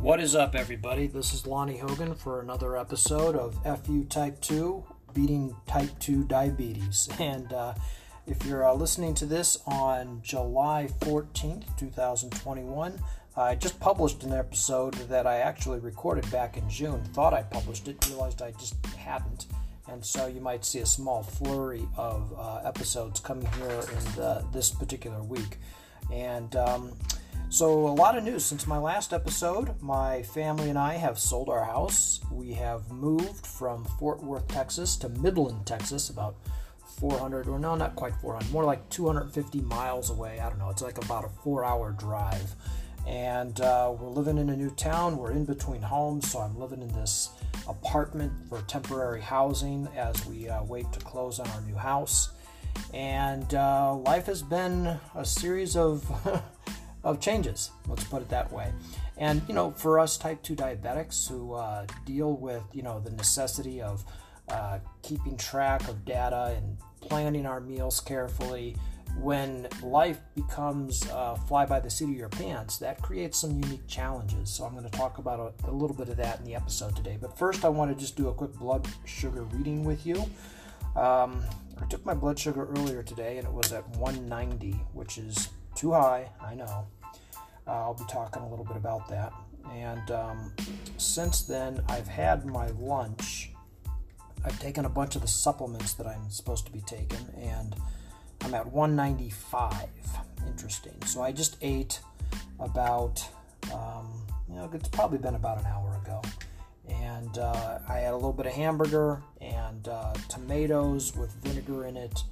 [0.00, 1.08] What is up, everybody?
[1.08, 4.82] This is Lonnie Hogan for another episode of FU Type 2
[5.12, 7.06] Beating Type 2 Diabetes.
[7.20, 7.74] And uh,
[8.26, 12.98] if you're uh, listening to this on July 14th, 2021,
[13.36, 17.04] I just published an episode that I actually recorded back in June.
[17.12, 19.48] Thought I published it, realized I just hadn't.
[19.86, 24.46] And so you might see a small flurry of uh, episodes coming here in the,
[24.50, 25.58] this particular week.
[26.10, 26.92] And um,
[27.52, 29.74] so, a lot of news since my last episode.
[29.82, 32.20] My family and I have sold our house.
[32.30, 36.36] We have moved from Fort Worth, Texas to Midland, Texas, about
[37.00, 40.38] 400, or no, not quite 400, more like 250 miles away.
[40.38, 42.54] I don't know, it's like about a four hour drive.
[43.04, 45.16] And uh, we're living in a new town.
[45.16, 47.30] We're in between homes, so I'm living in this
[47.66, 52.30] apartment for temporary housing as we uh, wait to close on our new house.
[52.94, 56.04] And uh, life has been a series of
[57.04, 57.70] of changes.
[57.88, 58.72] Let's put it that way.
[59.16, 63.10] And you know, for us type two diabetics who uh, deal with you know the
[63.10, 64.04] necessity of
[64.48, 68.76] uh, keeping track of data and planning our meals carefully,
[69.18, 73.86] when life becomes uh, fly by the seat of your pants, that creates some unique
[73.86, 74.50] challenges.
[74.50, 76.96] So I'm going to talk about a, a, little bit of that in the episode
[76.96, 77.18] today.
[77.20, 80.16] But first, I want to just do a quick blood sugar reading with you.
[80.96, 81.42] Um,
[81.80, 85.48] I took my blood sugar earlier today, and it was at 190, which is
[85.80, 86.86] too high, I know.
[87.66, 89.32] Uh, I'll be talking a little bit about that.
[89.72, 90.52] And um,
[90.98, 93.52] since then, I've had my lunch.
[94.44, 97.74] I've taken a bunch of the supplements that I'm supposed to be taking, and
[98.42, 99.86] I'm at 195.
[100.46, 101.00] Interesting.
[101.06, 102.00] So I just ate
[102.58, 103.26] about,
[103.72, 106.20] um, you know, it's probably been about an hour ago.
[106.90, 111.96] And uh, I had a little bit of hamburger and uh, tomatoes with vinegar in
[111.96, 112.22] it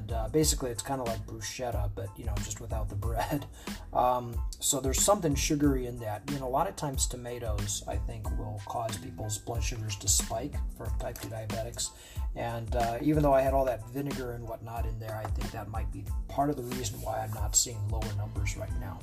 [0.00, 3.46] and uh, basically it's kind of like bruschetta but you know just without the bread.
[3.92, 6.22] Um, so there's something sugary in that.
[6.30, 10.08] You know a lot of times tomatoes i think will cause people's blood sugars to
[10.08, 11.90] spike for type 2 diabetics.
[12.36, 15.50] And uh, even though i had all that vinegar and whatnot in there i think
[15.50, 19.00] that might be part of the reason why i'm not seeing lower numbers right now.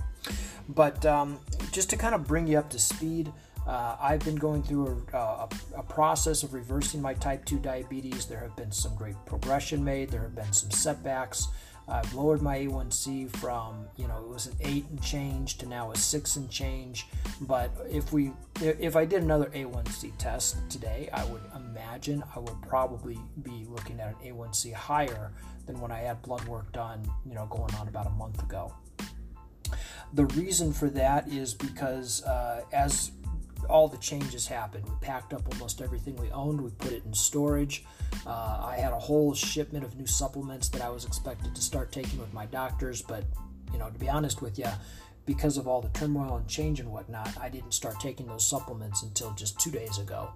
[0.70, 1.38] But um,
[1.74, 3.34] just to kind of bring you up to speed
[3.68, 8.26] uh, I've been going through a, a, a, process of reversing my type 2 diabetes.
[8.26, 11.50] There have been some great progression made, there have been some setbacks.
[11.90, 15.92] I've lowered my A1C from, you know, it was an 8 and change to now
[15.92, 17.08] a 6 and change.
[17.42, 22.62] But if we if I did another A1C test today, I would imagine I would
[22.62, 25.32] probably be looking at an A1C higher
[25.66, 28.74] than when I had blood work done, you know, going on about a month ago.
[30.14, 33.12] The reason for that is because uh, as
[33.70, 34.86] all the changes happened.
[34.86, 37.86] We packed up almost everything we owned, we put it in storage.
[38.26, 41.92] Uh, I had a whole shipment of new supplements that I was expected to start
[41.92, 43.24] taking with my doctors, but
[43.72, 44.68] you know, to be honest with you,
[45.26, 49.04] because of all the turmoil and change and whatnot, I didn't start taking those supplements
[49.04, 50.32] until just two days ago.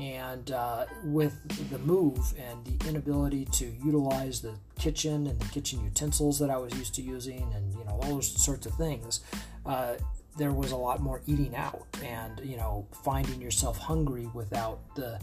[0.00, 1.34] And uh, with
[1.70, 6.56] the move and the inability to utilize the kitchen and the kitchen utensils that I
[6.58, 9.20] was used to using, and you know all those sorts of things,
[9.66, 9.94] uh,
[10.36, 15.18] there was a lot more eating out and you know finding yourself hungry without the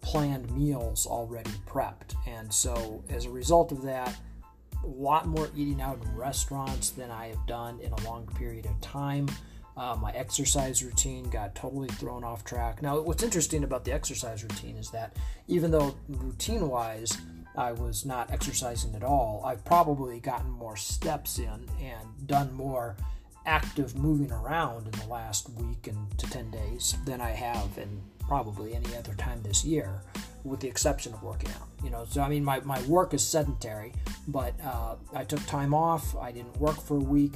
[0.00, 2.14] planned meals already prepped.
[2.26, 4.16] And so as a result of that
[4.82, 8.66] a lot more eating out in restaurants than i have done in a long period
[8.66, 9.28] of time.
[9.76, 12.82] Uh, my exercise routine got totally thrown off track.
[12.82, 15.16] Now what's interesting about the exercise routine is that
[15.48, 17.16] even though routine wise
[17.56, 22.96] I was not exercising at all, I've probably gotten more steps in and done more
[23.50, 28.00] active moving around in the last week and to 10 days than I have in
[28.20, 30.02] probably any other time this year,
[30.44, 31.66] with the exception of working out.
[31.82, 33.92] You know, so I mean, my, my work is sedentary,
[34.28, 36.14] but uh, I took time off.
[36.16, 37.32] I didn't work for a week.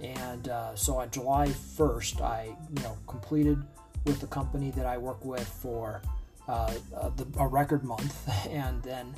[0.00, 3.62] And uh, so on July 1st, I, you know, completed
[4.06, 6.00] with the company that I work with for
[6.48, 8.16] uh, uh, the, a record month,
[8.48, 9.14] and then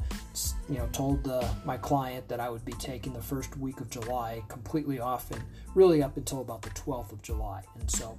[0.69, 3.91] you know told the, my client that I would be taking the first week of
[3.91, 5.42] July completely off, and
[5.75, 7.63] really up until about the 12th of July.
[7.78, 8.19] And so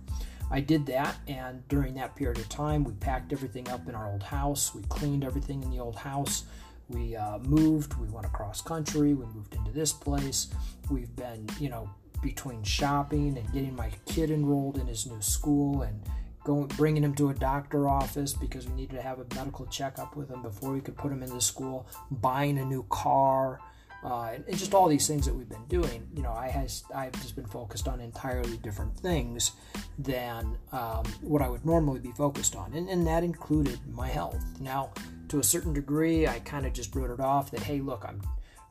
[0.50, 4.12] I did that, and during that period of time, we packed everything up in our
[4.12, 4.76] old house.
[4.76, 6.44] We cleaned everything in the old house.
[6.90, 7.94] We uh, moved.
[7.96, 9.14] We went across country.
[9.14, 10.50] We moved into this place.
[10.90, 11.90] We've been, you know,
[12.22, 16.02] between shopping and getting my kid enrolled in his new school and
[16.44, 20.16] going bringing him to a doctor office because we needed to have a medical checkup
[20.16, 23.60] with him before we could put him into school buying a new car
[24.04, 26.08] uh, and, and, just all these things that we've been doing.
[26.16, 29.52] You know i has i've just been focused on entirely different things
[30.00, 34.44] than um, what i would normally be focused on and, and that included my health.
[34.60, 34.92] Now
[35.30, 38.22] to a certain degree i kind of just wrote it off that hey look i'm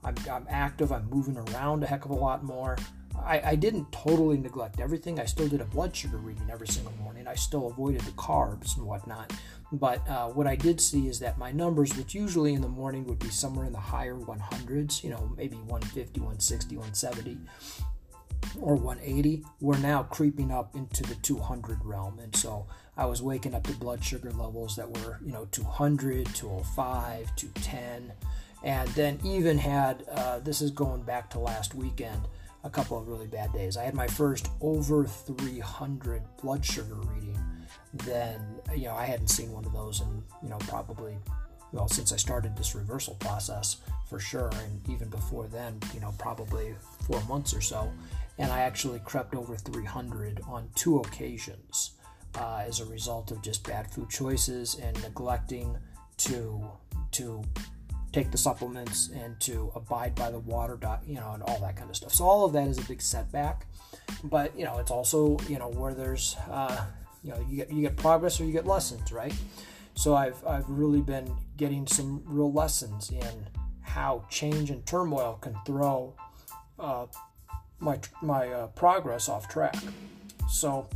[0.04, 2.76] I'm, I'm active i'm moving around a heck of a lot more
[3.18, 5.20] I, I, didn't totally neglect everything.
[5.20, 7.26] I still did a blood sugar reading every single morning.
[7.26, 9.32] I still avoided the carbs and whatnot.
[9.72, 13.06] But uh, what I did see is that my numbers, which usually in the morning
[13.06, 17.38] would be somewhere in the higher 100s, you know, maybe 150, 160, 170,
[18.60, 22.18] or 180, were now creeping up into the 200 realm.
[22.18, 22.66] And so
[22.96, 28.12] I was waking up to blood sugar levels that were, you know, 200, 205, 210
[28.62, 32.20] and then even had uh, this is going back to last weekend
[32.64, 33.76] a couple of really bad days.
[33.76, 37.38] I had my first over 300 blood sugar reading.
[37.92, 38.40] Then
[38.74, 41.16] you know i hadn't seen one of those in you know probably
[41.72, 43.78] well since i started this reversal process
[44.08, 44.50] for sure.
[44.64, 46.74] And even before then you know probably
[47.06, 47.90] four months or so.
[48.38, 51.92] And i actually crept over 300 on two occasions
[52.36, 55.76] uh, as a result of just bad food choices and neglecting
[56.18, 56.62] to
[57.12, 57.42] to
[58.12, 61.76] take the supplements and to abide by the water diet, you know, and all that
[61.76, 62.12] kind of stuff.
[62.12, 63.66] So all of that is a big setback,
[64.24, 66.84] but you know, it's also you know where there's uh,
[67.22, 69.34] you know you get you get progress or you get lessons, right?
[69.94, 73.48] So I've I've really been getting some real lessons in
[73.82, 76.14] how change and turmoil can throw
[76.78, 77.06] uh,
[77.78, 79.76] my my uh, progress off track.
[80.48, 80.88] So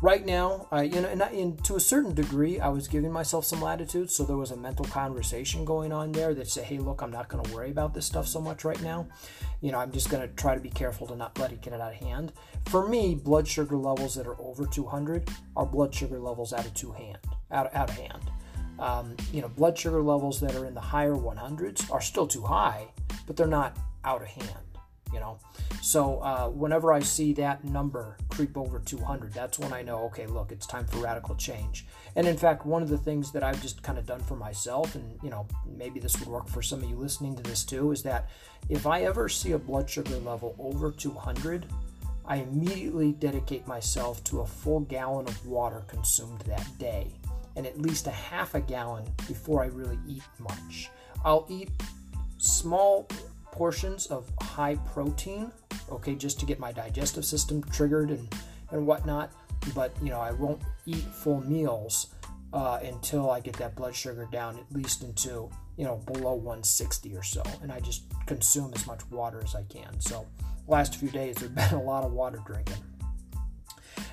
[0.00, 3.44] right now, I you know, and, and, to a certain degree, I was giving myself
[3.44, 4.10] some latitude.
[4.10, 7.28] So there was a mental conversation going on there that said, "Hey, look, I'm not
[7.28, 9.06] going to worry about this stuff so much right now.
[9.60, 11.72] You know, I'm just going to try to be careful to not let it get
[11.72, 12.32] out of hand."
[12.66, 16.74] For me, blood sugar levels that are over 200 are blood sugar levels out of
[16.74, 17.18] two hand,
[17.50, 18.30] out out of hand.
[18.78, 22.42] Um, you know, blood sugar levels that are in the higher 100s are still too
[22.42, 22.86] high,
[23.26, 24.67] but they're not out of hand
[25.12, 25.38] you know?
[25.82, 30.26] So uh, whenever i see that number creep over 200 that's when i know okay
[30.26, 31.86] look it's time for radical change.
[32.16, 34.94] And in fact one of the things that i've just kind of done for myself
[34.94, 35.46] and you know
[35.76, 38.28] maybe this would work for some of you listening to this too is that
[38.68, 41.66] if i ever see a blood sugar level over 200
[42.26, 47.06] i immediately dedicate myself to a full gallon of water consumed that day
[47.58, 50.90] and at least a half a gallon before i really eat much.
[51.24, 51.70] I'll eat
[52.38, 53.08] small
[53.58, 55.50] portions of high protein,
[55.90, 58.32] okay, just to get my digestive system triggered and,
[58.70, 59.32] and whatnot.
[59.74, 62.14] But, you know, I won't eat full meals
[62.52, 67.16] uh, until I get that blood sugar down at least into, you know, below 160
[67.16, 67.42] or so.
[67.60, 70.00] And I just consume as much water as I can.
[70.00, 70.24] So,
[70.68, 72.76] last few days, there's been a lot of water drinking.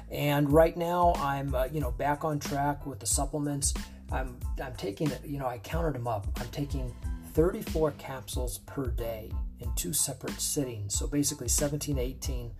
[0.09, 3.75] And right now, I'm, uh, you know, back on track with the supplements.
[4.11, 6.25] I'm, I'm taking, you know, I counted them up.
[6.39, 6.91] I'm taking
[7.35, 9.29] 34 capsules per day
[9.59, 10.97] in two separate sittings.
[10.97, 12.51] So basically 17, 18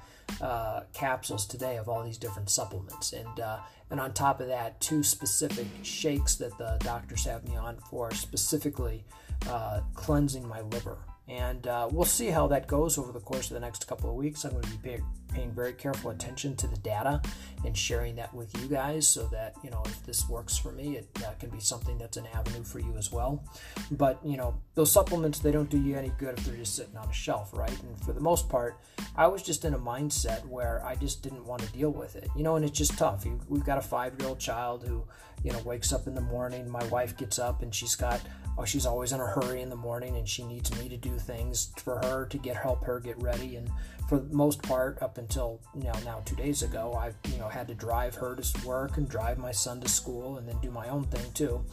[0.42, 3.14] uh, capsules today of all these different supplements.
[3.14, 7.56] And, uh, and on top of that, two specific shakes that the doctors have me
[7.56, 9.06] on for specifically
[9.48, 10.98] uh, cleansing my liver.
[11.28, 14.16] And uh, we'll see how that goes over the course of the next couple of
[14.16, 14.44] weeks.
[14.44, 17.20] I'm going to be pay- paying very careful attention to the data
[17.66, 20.98] and sharing that with you guys so that, you know, if this works for me,
[20.98, 23.44] it uh, can be something that's an avenue for you as well.
[23.92, 26.96] But, you know, those supplements, they don't do you any good if they're just sitting
[26.96, 27.76] on a shelf, right?
[27.82, 28.78] And for the most part,
[29.16, 32.30] I was just in a mindset where I just didn't want to deal with it,
[32.36, 33.26] you know, and it's just tough.
[33.50, 35.04] We've got a five year old child who,
[35.46, 36.68] you know, wakes up in the morning.
[36.68, 38.20] My wife gets up and she's got
[38.58, 41.18] oh, she's always in a hurry in the morning and she needs me to do
[41.20, 43.58] things for her to get help her get ready.
[43.58, 43.70] And
[44.10, 47.68] for the most part, up until know now two days ago, I've you know had
[47.68, 50.88] to drive her to work and drive my son to school and then do my
[50.90, 51.64] own thing too.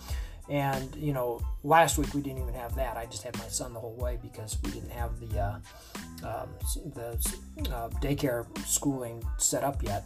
[0.51, 2.99] And you know, last week we didn't even have that.
[2.99, 5.59] I just had my son the whole way because we didn't have the uh,
[6.25, 6.49] um,
[6.95, 7.13] the
[7.73, 10.05] uh, daycare schooling set up yet.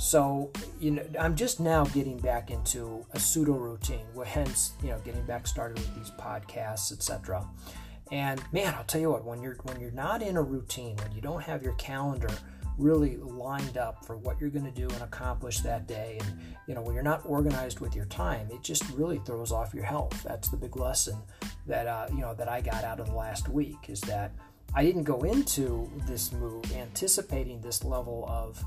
[0.00, 4.98] So, you know, I'm just now getting back into a pseudo routine, hence, you know,
[5.04, 7.46] getting back started with these podcasts, etc.
[8.10, 11.12] And man, I'll tell you what, when you're when you're not in a routine, when
[11.12, 12.30] you don't have your calendar
[12.78, 16.74] really lined up for what you're going to do and accomplish that day and you
[16.74, 20.22] know when you're not organized with your time it just really throws off your health
[20.22, 21.18] that's the big lesson
[21.66, 24.32] that uh, you know that i got out of the last week is that
[24.74, 28.64] i didn't go into this move anticipating this level of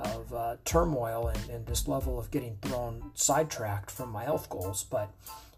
[0.00, 4.84] of uh, turmoil and, and, this level of getting thrown sidetracked from my health goals.
[4.84, 5.10] But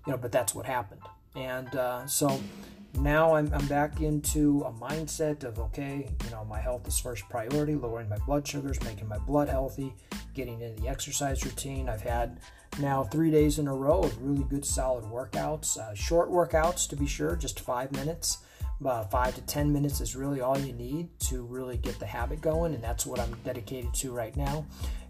[0.07, 1.03] you know, but that's what happened,
[1.35, 2.41] and uh, so
[2.99, 7.29] now I'm, I'm back into a mindset of okay, you know, my health is first
[7.29, 9.95] priority, lowering my blood sugars, making my blood healthy,
[10.35, 11.89] getting into the exercise routine.
[11.89, 12.41] I've had
[12.81, 16.97] now three days in a row of really good solid workouts, uh, short workouts to
[16.97, 18.39] be sure, just five minutes
[18.87, 22.41] uh, five to 10 minutes is really all you need to really get the habit
[22.41, 22.75] going.
[22.75, 24.67] And that's what I'm dedicated to right now.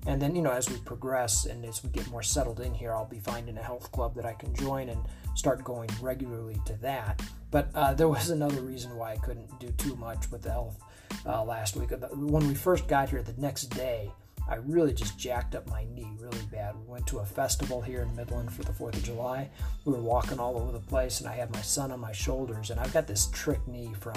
[0.07, 2.93] And then, you know, as we progress and as we get more settled in here,
[2.93, 5.01] I'll be finding a health club that I can join and
[5.35, 7.23] start going regularly to that.
[7.51, 10.83] But uh, there was another reason why I couldn't do too much with the health
[11.25, 11.91] uh, last week.
[12.13, 14.11] When we first got here, the next day,
[14.49, 16.75] I really just jacked up my knee really bad.
[16.77, 19.49] We went to a festival here in Midland for the 4th of July.
[19.85, 22.71] We were walking all over the place, and I had my son on my shoulders,
[22.71, 24.15] and I've got this trick knee from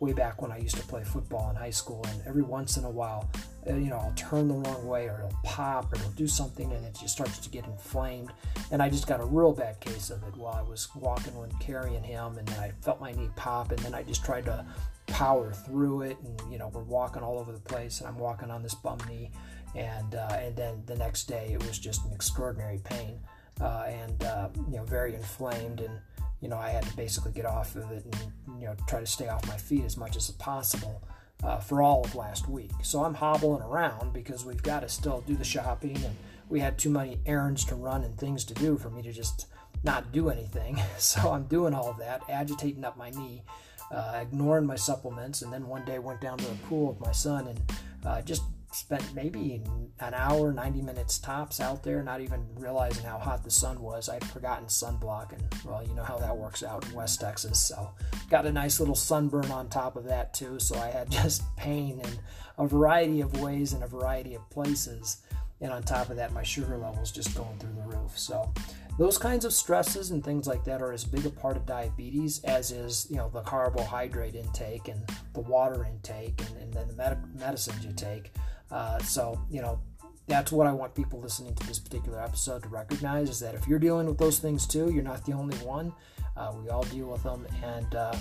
[0.00, 2.04] way back when I used to play football in high school.
[2.08, 3.30] And every once in a while,
[3.68, 6.72] uh, you know, I'll turn the wrong way or it'll pop or it'll do something
[6.72, 8.32] and it just starts to get inflamed.
[8.70, 11.50] And I just got a real bad case of it while I was walking when
[11.60, 12.38] carrying him.
[12.38, 14.64] And then I felt my knee pop, and then I just tried to
[15.06, 16.16] power through it.
[16.24, 18.98] And, you know, we're walking all over the place, and I'm walking on this bum
[19.06, 19.30] knee
[19.74, 23.20] and uh, and then the next day it was just an extraordinary pain
[23.60, 25.98] uh, and uh, you know very inflamed and
[26.40, 29.06] you know I had to basically get off of it and you know try to
[29.06, 31.02] stay off my feet as much as possible
[31.42, 32.72] uh, for all of last week.
[32.82, 36.16] So I'm hobbling around because we've got to still do the shopping and
[36.48, 39.46] we had too many errands to run and things to do for me to just
[39.84, 40.80] not do anything.
[40.98, 43.42] So I'm doing all of that, agitating up my knee.
[43.90, 47.10] Uh, ignoring my supplements, and then one day went down to the pool with my
[47.10, 47.60] son and
[48.06, 49.62] uh, just spent maybe
[50.00, 54.08] an hour, 90 minutes tops out there, not even realizing how hot the sun was.
[54.08, 57.58] I'd forgotten sunblock, and well, you know how that works out in West Texas.
[57.60, 57.90] So,
[58.30, 60.58] got a nice little sunburn on top of that, too.
[60.58, 62.10] So, I had just pain in
[62.58, 65.18] a variety of ways in a variety of places.
[65.62, 68.18] And on top of that, my sugar levels just going through the roof.
[68.18, 68.50] So,
[68.98, 72.42] those kinds of stresses and things like that are as big a part of diabetes
[72.44, 75.00] as is you know the carbohydrate intake and
[75.32, 78.30] the water intake and, and then the med- medicines you take
[78.70, 79.80] uh, so, you know,
[80.26, 83.66] that's what I want people listening to this particular episode to recognize is that if
[83.66, 85.92] you're dealing with those things too, you're not the only one.
[86.36, 87.46] Uh, we all deal with them.
[87.64, 88.14] And, uh,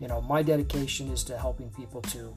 [0.00, 2.34] you know, my dedication is to helping people to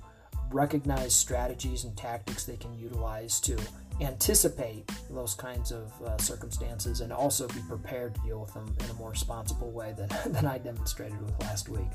[0.52, 3.58] recognize strategies and tactics they can utilize to
[4.02, 8.90] anticipate those kinds of uh, circumstances and also be prepared to deal with them in
[8.90, 11.88] a more responsible way than, than I demonstrated with last week.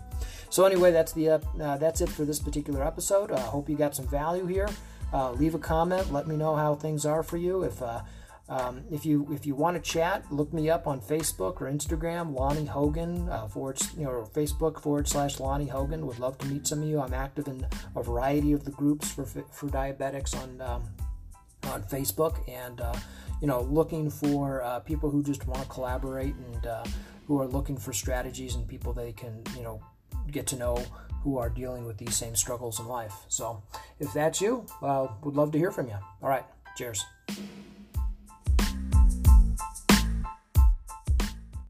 [0.51, 3.33] So anyway, that's the uh, that's it for this particular episode.
[3.33, 4.69] I uh, hope you got some value here.
[5.13, 6.13] Uh, leave a comment.
[6.13, 7.63] Let me know how things are for you.
[7.63, 8.03] If uh,
[8.49, 12.35] um, if you if you want to chat, look me up on Facebook or Instagram,
[12.35, 16.07] Lonnie Hogan uh, forward you know Facebook forward slash Lonnie Hogan.
[16.07, 17.01] Would love to meet some of you.
[17.01, 20.83] I'm active in a variety of the groups for for diabetics on um,
[21.65, 22.95] on Facebook, and uh,
[23.41, 26.85] you know looking for uh, people who just want to collaborate and uh,
[27.27, 29.81] who are looking for strategies and people they can you know
[30.31, 30.83] get to know
[31.29, 33.13] who are dealing with these same struggles in life.
[33.29, 33.63] So
[34.01, 35.99] if that's you, uh, would love to hear from you.
[36.23, 36.45] All right,
[36.75, 37.05] cheers.